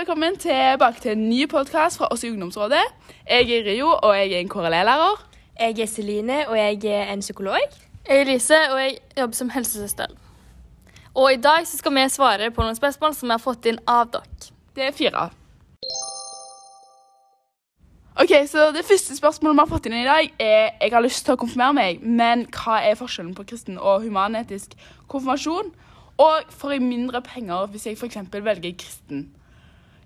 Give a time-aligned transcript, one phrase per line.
[0.00, 2.80] velkommen tilbake til en ny podkast fra oss i Ungdomsrådet.
[3.28, 5.16] Jeg er Rio, og jeg er en KRLE-lærer.
[5.60, 7.74] Jeg er Celine, og jeg er en psykolog.
[8.08, 10.06] Jeg er Lise, og jeg jobber som helsesøster.
[11.14, 13.80] Og i dag så skal vi svare på noen spørsmål som vi har fått inn
[13.84, 14.48] av dere.
[14.76, 15.26] Det er fire.
[18.22, 21.26] Ok, så Det første spørsmålet vi har fått inn i dag, er jeg har lyst
[21.26, 24.72] til å konfirmere meg, men hva er forskjellen på kristen og humanetisk
[25.08, 25.68] konfirmasjon?
[26.16, 28.16] Og får jeg mindre penger hvis jeg f.eks.
[28.32, 29.28] velger kristen?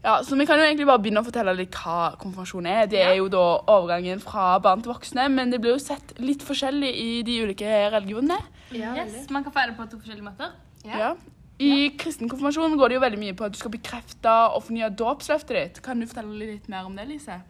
[0.04, 2.88] Ja, så Vi kan jo egentlig bare begynne å fortelle litt hva konfirmasjon er.
[2.92, 6.44] Det er jo da overgangen fra barn til voksne, men det blir jo sett litt
[6.44, 8.36] forskjellig i de ulike religionene.
[8.74, 10.52] Yes, Man kan feire på to forskjellige måter.
[10.84, 11.14] Ja.
[11.62, 14.90] I kristen konfirmasjon går det jo veldig mye på at du skal bekrefte og fornye
[14.92, 15.80] dåpsløftet ditt.
[15.86, 17.40] Kan du fortelle litt mer om det, Lise?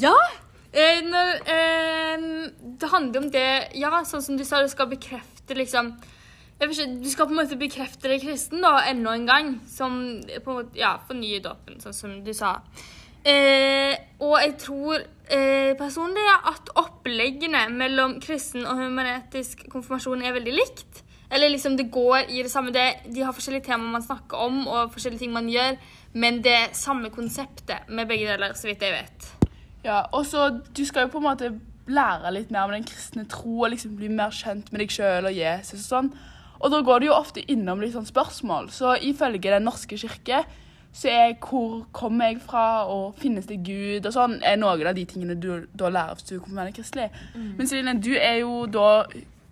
[0.00, 0.16] ja.
[0.72, 2.24] Eh, når, eh,
[2.78, 5.96] det handler om det Ja, sånn som du sa, du skal bekrefte liksom
[6.60, 9.52] Du skal på en måte bekrefte deg kristen da, enda en gang.
[9.68, 12.58] Som på en måte, ja, fornye dåpen, sånn som du sa.
[13.24, 20.54] Eh, og jeg tror eh, personlig at oppleggene mellom kristen og humanetisk konfirmasjon er veldig
[20.56, 21.02] likt.
[21.30, 24.64] Eller liksom det går i det samme det, De har forskjellige temaer man snakker om,
[24.66, 25.76] og forskjellige ting man gjør,
[26.12, 29.28] men det er samme konseptet med begge deler, så vidt jeg vet.
[29.84, 31.52] Ja, og så Du skal jo på en måte
[31.90, 35.30] lære litt mer om den kristne tro og liksom bli mer kjent med deg sjøl
[35.30, 36.12] og Jesus og sånn.
[36.60, 38.68] Og da går det jo ofte innom litt sånn spørsmål.
[38.74, 40.44] Så ifølge Den norske kirke
[40.92, 44.96] så er hvor kommer jeg fra, og finnes det Gud, og sånn, er noen av
[44.96, 47.10] de tingene du da lærer hvis du er konfirmert kristelig.
[47.34, 47.52] Mm.
[47.58, 48.88] Men Celine, du er jo da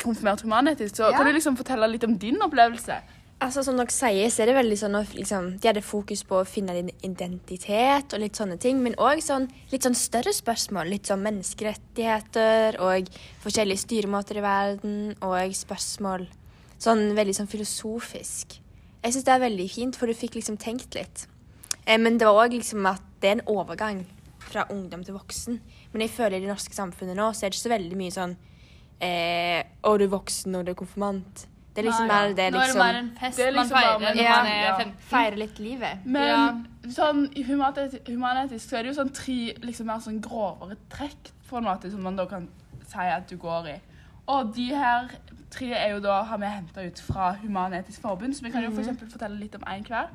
[0.03, 1.15] konfirmert humanetisk, så ja.
[1.15, 2.99] kan du liksom fortelle litt om din opplevelse?
[3.39, 6.41] Altså, Som dere sier, så er det veldig sånn at liksom, de hadde fokus på
[6.41, 10.91] å finne din identitet og litt sånne ting, men òg sånn, litt sånn større spørsmål.
[10.91, 13.07] Litt sånn menneskerettigheter og
[13.45, 16.27] forskjellige styremåter i verden og spørsmål
[16.83, 18.61] sånn veldig sånn filosofisk.
[19.03, 21.27] Jeg syns det er veldig fint, for du fikk liksom tenkt litt.
[21.85, 24.07] Eh, men det var òg liksom at det er en overgang
[24.49, 25.61] fra ungdom til voksen.
[25.93, 28.15] Men jeg føler i det norske samfunnet nå så er det ikke så veldig mye
[28.15, 28.35] sånn
[29.05, 31.47] eh, Å, du er voksen, og du er konfirmant.
[31.79, 33.69] Det er liksom mer det liksom Nå er det bare mer en fest liksom man
[33.71, 34.95] feirer når ja, man er 15.
[35.13, 36.07] Feirer litt livet.
[36.17, 36.47] Men ja.
[36.97, 41.69] sånn humanetisk så er det jo sånn tre liksom mer sånn grovere trekk på en
[41.69, 42.49] måte som man da kan
[42.89, 43.77] si at du går i.
[44.35, 45.13] Og de her
[45.51, 48.71] tre er jo da, har vi henta ut fra Human-Etisk Forbund, så vi kan jo
[48.71, 49.11] for mhm.
[49.13, 50.11] fortelle litt om én hver.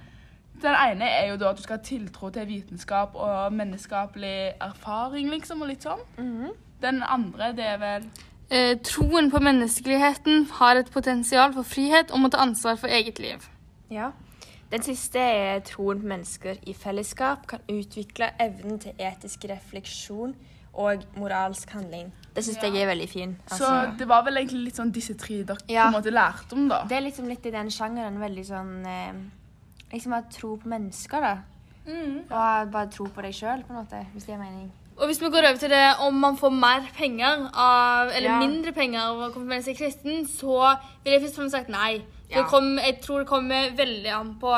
[0.61, 5.31] Den ene er jo da at du skal ha tiltro til vitenskap og menneskapelig erfaring,
[5.33, 6.03] liksom, og litt sånn.
[6.17, 6.51] Mm -hmm.
[6.81, 8.03] Den andre, det er vel
[8.49, 13.19] eh, Troen på menneskeligheten har et potensial for frihet og må ta ansvar for eget
[13.19, 13.49] liv.
[13.89, 14.11] Ja.
[14.71, 20.35] Den siste er troen på mennesker i fellesskap kan utvikle evnen til etisk refleksjon
[20.73, 22.11] og moralsk handling.
[22.33, 22.69] Det syns ja.
[22.71, 23.35] jeg er veldig fin.
[23.45, 23.65] Altså.
[23.65, 25.85] Så det var vel egentlig litt sånn disse tre dere ja.
[25.85, 26.81] på en måte lærte om, da?
[26.89, 28.17] Det er liksom litt i den sjangeren.
[28.21, 29.23] Veldig sånn eh,
[29.93, 31.33] Liksom å tro på mennesker, da.
[31.85, 32.23] Mm.
[32.23, 34.71] Og bare tro på deg sjøl, på en måte, hvis det er mening.
[34.97, 38.39] Og hvis vi går over til det om man får mer penger av, eller ja.
[38.41, 40.73] mindre penger av å konfirmere seg kristen, så
[41.03, 42.01] vil jeg først og fremst sagt nei.
[42.33, 42.43] Ja.
[42.49, 44.53] Kom, jeg tror det kommer veldig an på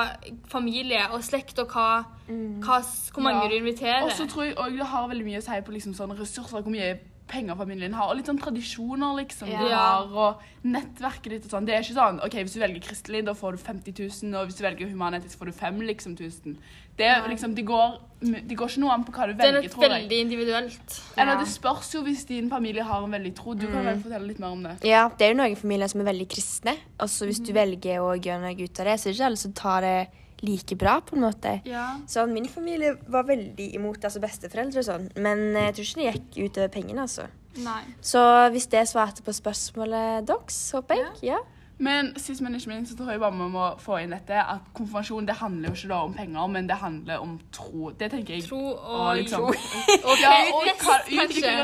[0.52, 2.62] familie og slekt og hva, mm.
[2.64, 2.80] hva
[3.12, 3.50] hvor mange ja.
[3.52, 4.06] du inviterer.
[4.08, 6.64] Og så tror jeg òg det har veldig mye å si på liksom sånne ressurser.
[6.64, 6.94] Hvor mye
[7.28, 9.62] penger familien har, og litt sånn tradisjoner liksom ja.
[9.62, 11.68] de har, og nettverket ditt og sånn.
[11.68, 14.50] Det er ikke sånn OK, hvis du velger kristelig, da får du 50 000, og
[14.50, 16.58] hvis du velger humanetisk, får du 5 liksom, 1000.
[16.96, 19.84] Det, er, liksom, det, går, det går ikke noe an på hva du velger, tror
[19.84, 19.90] jeg.
[19.90, 21.00] Det er veldig individuelt.
[21.20, 23.56] Eller det spørs jo hvis din familie har en veldig tro.
[23.58, 23.74] Du mm.
[23.74, 24.76] kan vel fortelle litt mer om det.
[24.88, 26.78] Ja, det er jo noen familier som er veldig kristne.
[27.04, 27.50] Og så hvis mm.
[27.50, 29.84] du velger å gjøre noe ut av det, så er det ikke alle som tar
[29.84, 29.98] det
[30.44, 31.58] like bra, på en måte.
[31.70, 31.88] Ja.
[32.08, 36.14] Så min familie var veldig imot altså besteforeldre og sånn, men jeg tror ikke det
[36.14, 37.28] gikk utover pengene, altså.
[37.64, 37.82] Nei.
[38.04, 41.12] Så hvis det svarte på spørsmålet deres, håper jeg.
[41.24, 41.36] Ja.
[41.36, 41.44] ja.
[41.78, 44.70] Men sist, men ikke minst, så tror jeg bare vi må få inn dette at
[44.78, 47.90] konfirmasjon det handler jo ikke da om penger, men det handler om tro.
[48.00, 48.46] Det tenker jeg.
[48.48, 50.96] Tro og, og liksom, okay, ja, og hva,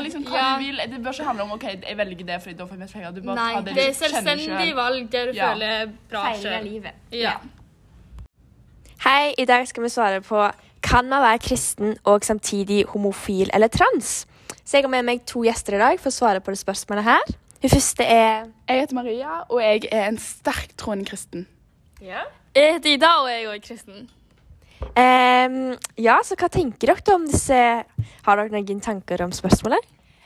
[0.04, 0.50] liksom hva ja.
[0.52, 0.82] du vil.
[0.92, 3.16] Det bør ikke handle om ok, jeg velger det fordi da får jeg mest penger.
[3.16, 5.50] Du bør Nei, ta det, det er selvstendig valg der du ja.
[5.52, 6.68] føler bra sjøl.
[6.68, 7.10] livet.
[7.16, 7.38] Ja.
[9.02, 10.38] Hei, i dag skal vi svare på
[10.86, 14.28] kan man være kristen og samtidig homofil eller trans?
[14.62, 17.08] Så jeg har med meg to gjester i dag for å svare på det spørsmålet
[17.08, 17.32] her.
[17.64, 21.48] Hun første er Jeg heter Maria, og jeg er en sterkt troende kristen.
[21.98, 22.22] Ja.
[22.54, 24.06] Jeg heter Ida, og jeg er også kristen.
[24.94, 25.58] Um,
[25.98, 29.82] ja, så hva tenker dere om disse Har dere noen tanker om spørsmålet?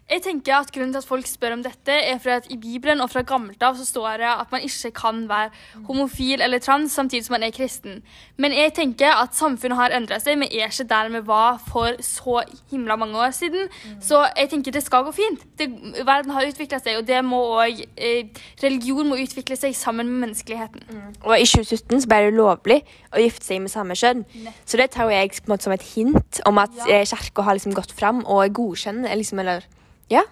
[0.06, 3.00] Jeg tenker at Grunnen til at folk spør om dette, er fordi at i Bibelen
[3.02, 5.50] og fra gammelt av så står det at man ikke kan være
[5.88, 8.04] homofil eller trans samtidig som man er kristen.
[8.38, 10.38] Men jeg tenker at samfunnet har endra seg.
[10.38, 13.66] Vi er ikke der vi var for så himla mange år siden.
[13.98, 15.42] Så jeg tenker det skal gå fint.
[15.58, 15.66] Det,
[16.06, 18.30] verden har utvikla seg, og det må òg eh,
[18.62, 20.86] Religion må utvikle seg sammen med menneskeligheten.
[21.26, 22.78] Og i 2017 så ble det lovlig
[23.10, 24.22] å gifte seg med samme kjønn.
[24.62, 27.00] Så det tar jeg på en måte som et hint om at Ja.
[27.02, 27.04] ja.
[27.10, 29.66] kirka har liksom gått fram og godkjenner liksom, eller
[30.10, 30.22] Ja.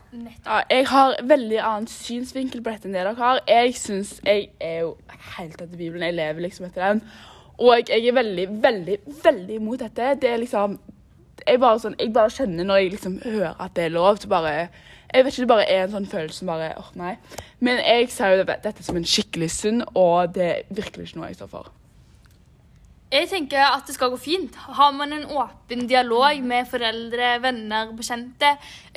[0.46, 3.40] Ja, jeg har veldig annen synsvinkel på dette enn det dere har.
[3.50, 4.92] Jeg synes, jeg er jo
[5.34, 6.04] helt etter Bibelen.
[6.06, 7.02] Jeg lever liksom etter den.
[7.58, 10.14] Og jeg er veldig, veldig, veldig imot dette.
[10.22, 10.78] Det er liksom
[11.44, 14.28] Jeg bare, sånn, jeg bare kjenner når jeg liksom hører at det er lov, så
[14.30, 17.16] bare Jeg vet ikke, det bare er en sånn følelse som bare åh, nei.
[17.58, 21.32] Men jeg ser jo dette som en skikkelig synd, og det er virkelig ikke noe
[21.32, 21.73] jeg står for.
[23.14, 24.56] Jeg tenker at det skal gå fint.
[24.74, 28.56] Har man en åpen dialog med foreldre, venner, bekjente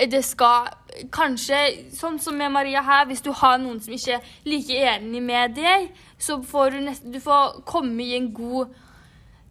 [0.09, 0.71] Det skal
[1.13, 1.59] kanskje,
[1.93, 5.53] sånn som med Maria her, hvis du har noen som ikke er like enig med
[5.59, 8.73] deg, så får du nest, Du får komme i en god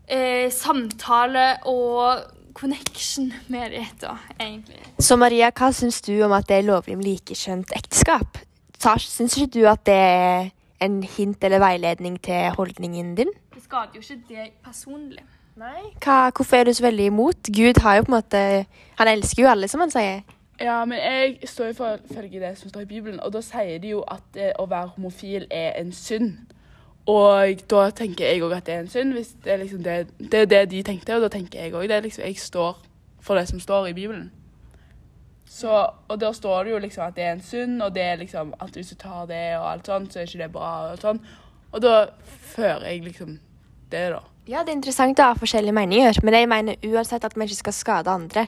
[0.09, 2.27] eh, samtale og
[2.57, 4.83] connection med det, da, egentlig.
[4.99, 8.43] Så Maria, hva syns du om at det er lovlig med likekjønt ekteskap?
[8.83, 10.51] Syns ikke du at det er
[10.81, 13.33] en hint eller veiledning til holdningen din?
[13.55, 15.25] Det skader jo ikke deg personlig.
[15.57, 15.83] Nei.
[16.05, 17.49] Hva, hvorfor er du så veldig imot?
[17.49, 18.41] Gud har jo på en måte
[18.99, 20.21] Han elsker jo alle, som han sier.
[20.61, 23.79] Ja, men jeg står jo for følge det som står i Bibelen, og da sier
[23.81, 26.37] de jo at det å være homofil er en synd.
[27.07, 29.97] Og da tenker jeg òg at det er en synd, hvis det er liksom det,
[30.19, 32.03] det er det de tenkte, og da tenker jeg òg det.
[32.03, 32.81] Liksom, jeg står
[33.21, 34.31] for det som står i Bibelen.
[35.49, 35.71] Så,
[36.09, 38.55] og da står det jo liksom at det er en synd, og det er liksom
[38.61, 41.21] at hvis du tar det og alt sånt, så er ikke det bra og sånn.
[41.73, 42.07] Og da
[42.55, 43.39] fører jeg liksom
[43.91, 44.21] det, da.
[44.49, 47.63] Ja, det er interessant å ha forskjellige meninger, men jeg mener uansett at man ikke
[47.63, 48.47] skal skade andre.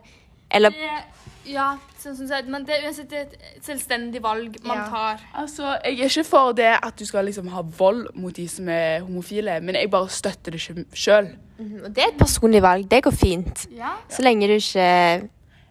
[0.51, 1.05] Eller Det-
[1.49, 4.89] Ja, sånn som sagt, men det er uansett et selvstendig valg man Ja.
[4.89, 5.21] tar.
[5.35, 8.69] Altså, Jeg er ikke for det at du skal liksom ha vold mot de som
[8.69, 10.61] er homofile, men jeg bare støtter det
[10.93, 11.37] sjøl.
[11.59, 11.85] Mm -hmm.
[11.85, 12.91] Og det er et personlig valg.
[12.91, 13.67] Det går fint.
[13.71, 13.93] Ja.
[14.11, 15.29] Så lenge du ikke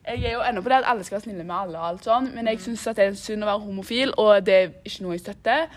[0.07, 2.05] Jeg er jo ennå på det at alle skal være snille med alle, og alt
[2.07, 5.17] sånn, men jeg syns det er synd å være homofil, og det er ikke noe
[5.17, 5.67] jeg støtter.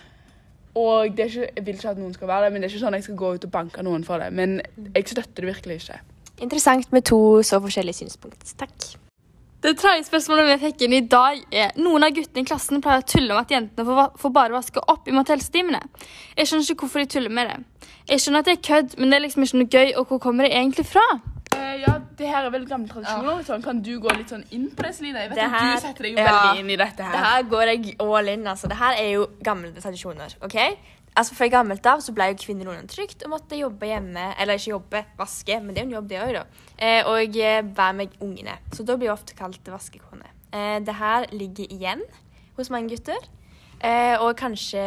[0.79, 2.75] Og det er ikke, jeg vil ikke at noen skal være det, men det er
[2.77, 4.31] ikke sånn at jeg skal gå ut og banke noen for det.
[4.39, 4.61] Men
[4.95, 5.99] jeg støtter det virkelig ikke.
[6.47, 8.55] Interessant med to så forskjellige synspunkt.
[8.61, 8.93] Takk.
[9.61, 13.03] Det tredje spørsmålet vi fikk inn i dag er Noen av guttene i klassen pleier
[13.03, 15.83] å tulle om at jentene får, får bare vaske opp i matellstimene.
[16.39, 17.59] Jeg skjønner ikke hvorfor de tuller med det.
[18.09, 20.23] Jeg skjønner at det er kødd, men det er liksom ikke noe gøy, og hvor
[20.23, 21.05] kommer det egentlig fra?
[21.57, 23.43] Eh, ja, det her er vel gamle tradisjoner.
[23.47, 23.65] Sånn.
[23.65, 25.25] Kan du gå litt sånn inn på det, Selina?
[25.25, 26.31] Jeg vet at du setter deg jo ja.
[26.31, 27.17] veldig inn i dette her.
[27.17, 28.71] Det her går jeg all in, altså.
[28.71, 30.59] Det her er jo gamle tradisjoner, OK?
[31.11, 34.29] Altså, Fra gammelt av så ble jo kvinner undertrykt og måtte jobbe hjemme.
[34.39, 36.69] Eller ikke jobbe, vaske, men det er jo en jobb, det òg, da.
[36.79, 38.57] Eh, og eh, være med ungene.
[38.77, 40.31] Så da blir jeg ofte kalt vaskekone.
[40.55, 42.07] Eh, det her ligger igjen
[42.59, 43.27] hos mange gutter.
[43.81, 44.83] Eh, og kanskje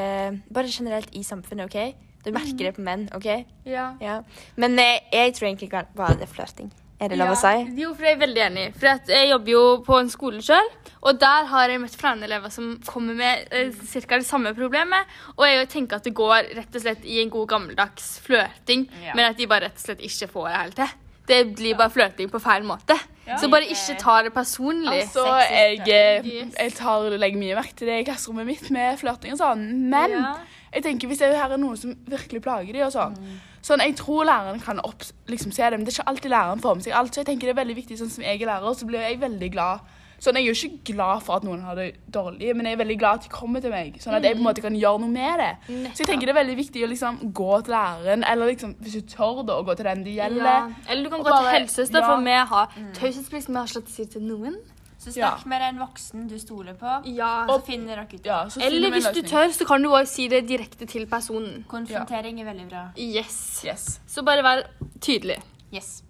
[0.54, 2.03] bare generelt i samfunnet, OK?
[2.24, 3.26] Du merker det på menn, OK?
[3.68, 3.90] Ja.
[4.02, 4.22] Ja.
[4.56, 6.72] Men eh, jeg tror egentlig ikke Hva er det flørting.
[7.04, 7.52] Er det lov å si?
[7.82, 8.66] Jo, for jeg er veldig enig.
[8.80, 10.70] For at jeg jobber jo på en skole sjøl,
[11.04, 13.74] og der har jeg møtt flere elever som kommer med eh,
[14.08, 14.16] ca.
[14.22, 15.10] det samme problemet.
[15.36, 19.18] Og jeg tenker at det går rett og slett i en god gammeldags flørting, Ja.
[19.18, 20.94] men at de bare rett og slett ikke får det helt til.
[21.28, 22.96] Det blir bare flørting på feil måte.
[23.28, 23.38] Ja.
[23.40, 24.92] Så bare ikke ta det personlig.
[25.06, 26.26] Altså, jeg, eh,
[26.60, 30.12] jeg tar, legger mye merke til det i klasserommet mitt med flørting og sånn, men
[30.12, 30.34] Ja.
[30.74, 33.16] jeg tenker hvis det her er noe som virkelig plager de og sånn,
[33.64, 36.62] sånn jeg tror læreren kan opp, liksom, se det, men det er ikke alltid læreren
[36.62, 38.46] får med seg alt, så jeg tenker det er veldig viktig, sånn som jeg er
[38.52, 39.80] lærer, så blir jeg veldig glad.
[40.24, 42.80] Sånn, jeg er jo ikke glad for at noen har det dårlig, men jeg er
[42.80, 45.02] veldig glad at de kommer til meg, sånn at jeg på en måte kan gjøre
[45.04, 45.50] noe med det.
[45.92, 48.96] Så jeg tenker det er veldig viktig å liksom gå til læreren, eller liksom, hvis
[49.02, 50.48] du tør da, å gå til den det gjelder.
[50.48, 50.86] Ja.
[50.88, 52.08] Eller du kan gå gå til helsesøster, ja.
[52.08, 53.52] for vi har taushetsplikt.
[53.52, 54.56] Vi har slått si til noen.
[55.04, 57.46] Så snakk med en voksen du stoler på, Ja.
[57.50, 58.26] så finner dere ut.
[58.26, 61.06] Ja, så finner Eller hvis du tør, så kan du òg si det direkte til
[61.06, 61.66] personen.
[61.68, 62.86] Konfrontering er veldig bra.
[62.96, 63.64] Yes.
[63.66, 64.00] Yes.
[64.08, 64.64] Så bare vær
[65.02, 65.42] tydelig.
[65.74, 66.04] Yes.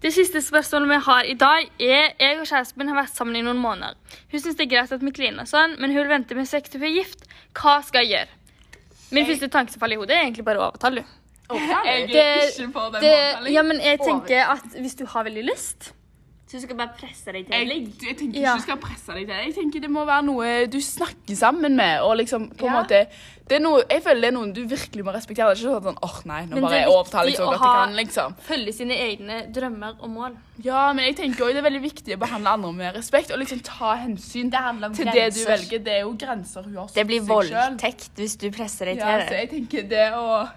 [0.00, 3.36] Det siste spørsmålet vi har i dag, er jeg og kjæresten min har vært sammen
[3.36, 3.98] i noen måneder.
[4.32, 6.72] Hun syns det er greit at vi kliner sånn, men hun vil vente med sex
[6.72, 7.26] til hun er gift.
[7.58, 8.36] Hva skal jeg gjøre?
[9.12, 11.16] Min første tanke som faller i hodet, er egentlig bare å overtale henne.
[11.50, 13.52] Jeg er ikke på den Det, måten.
[13.52, 15.90] ja, men jeg tenker at hvis du har veldig lyst
[16.50, 17.68] Så du skal bare presse deg til Jeg,
[18.02, 18.56] jeg tenker ikke Ja.
[18.58, 19.42] du skal presse deg til det.
[19.46, 22.00] Jeg tenker det må være noe du snakker sammen med.
[22.02, 22.80] Og liksom på en Ja.
[22.82, 23.06] måte
[23.50, 25.54] det er noe, Jeg føler det er noen du virkelig må respektere.
[25.54, 27.60] Det er ikke sånn åh nei, nå Men bare jeg overtaler jeg så godt jeg
[27.62, 27.94] kan.
[27.96, 28.34] liksom.
[28.50, 30.36] følge sine egne drømmer og mål.
[30.62, 33.38] Ja, men jeg tenker også det er veldig viktig å behandle andre med respekt og
[33.38, 35.78] liksom ta hensyn Det til det du velger.
[35.84, 37.78] Det er jo grenser hun har Det blir satt seg selv.
[37.78, 39.38] voldtekt hvis du presser deg Ja, til så det.
[39.38, 40.48] jeg tenker det å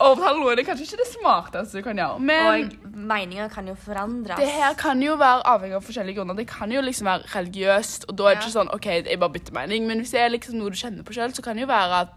[0.00, 2.20] overtale Det er kanskje ikke det smarteste du kan gjøre.
[2.20, 4.36] Men Og meninger kan jo forandres.
[4.38, 6.34] det her kan jo være avhengig av forskjellige grunner.
[6.38, 8.46] Det kan jo liksom være religiøst, og da er det Ja.
[8.46, 9.86] ikke sånn OK, jeg bare bytter mening.
[9.86, 12.00] Men hvis det er liksom noe du kjenner på sjøl, så kan det jo være
[12.00, 12.08] at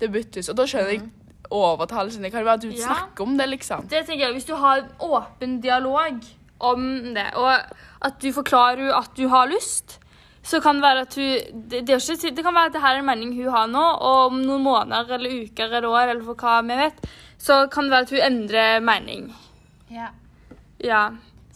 [0.00, 0.48] det byttes.
[0.48, 1.02] Og da skjønner jeg
[1.50, 2.22] overtalelsen.
[2.22, 2.86] Det kan jo være at du Ja.
[2.86, 3.88] snakker om det, liksom.
[3.88, 6.20] Det tenker jeg, Hvis du har en åpen dialog
[6.60, 7.58] om det, og
[8.02, 9.98] at du forklarer at du har lyst,
[10.50, 12.82] så kan det være at hun det, det, er ikke, det kan være at det
[12.82, 16.14] her er en mening hun har nå, og om noen måneder eller uker eller år,
[16.14, 17.04] eller for hva vi vet,
[17.38, 19.28] så kan det være at hun endrer mening.
[19.90, 20.08] Ja.
[20.84, 21.08] Ja.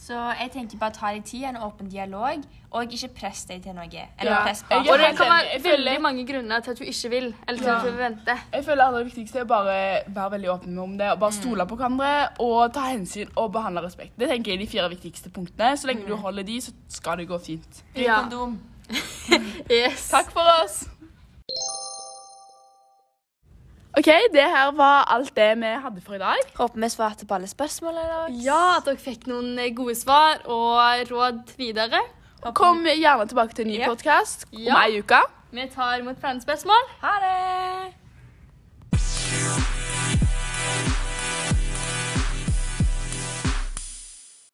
[0.05, 2.43] Så jeg tenker bare ta deg tid, en åpen dialog,
[2.75, 3.87] og ikke press deg til noe.
[3.89, 4.43] Eller Ja.
[4.45, 4.77] press på.
[4.77, 7.77] Og det kan være veldig mange grunner til at hun ikke vil, eller til Ja.
[7.77, 8.37] at hun vil vente.
[8.53, 11.11] Jeg føler det aller viktigste er bare være veldig åpen om det.
[11.13, 14.13] og Bare stole på hverandre og ta hensyn og behandle respekt.
[14.19, 15.73] Det tenker jeg er de fire viktigste punktene.
[15.77, 17.83] Så lenge du holder de, så skal det gå fint.
[17.97, 18.21] Ja.
[18.21, 18.59] Kondom.
[19.71, 20.09] Yes.
[20.11, 20.85] Takk for oss.
[23.97, 26.41] OK, det her var alt det vi hadde for i dag.
[26.59, 28.39] Håper vi svarte på alle spørsmålene dag.
[28.43, 32.01] Ja, at dere fikk noen eh, gode svar og råd videre.
[32.59, 33.89] Kom gjerne tilbake til en ny Ja.
[33.89, 34.83] podkast om Ja.
[34.85, 35.21] ei uke.
[35.55, 36.91] Vi tar imot flere spørsmål.
[37.01, 37.95] Ha det!